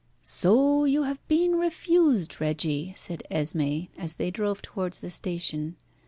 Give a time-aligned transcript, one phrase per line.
[0.23, 5.75] "So you have been refused, Reggie," said Esmé, as they drove towards the station.